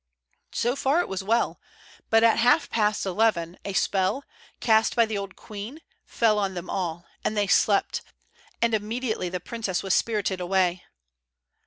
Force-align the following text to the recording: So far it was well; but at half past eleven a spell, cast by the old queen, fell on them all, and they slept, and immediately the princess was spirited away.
So 0.55 0.75
far 0.75 0.99
it 1.01 1.07
was 1.07 1.21
well; 1.23 1.61
but 2.09 2.23
at 2.23 2.39
half 2.39 2.71
past 2.71 3.05
eleven 3.05 3.59
a 3.63 3.73
spell, 3.73 4.23
cast 4.59 4.95
by 4.95 5.05
the 5.05 5.15
old 5.15 5.35
queen, 5.35 5.79
fell 6.07 6.39
on 6.39 6.55
them 6.55 6.71
all, 6.71 7.05
and 7.23 7.37
they 7.37 7.45
slept, 7.45 8.01
and 8.63 8.73
immediately 8.73 9.29
the 9.29 9.39
princess 9.39 9.83
was 9.83 9.93
spirited 9.93 10.41
away. 10.41 10.85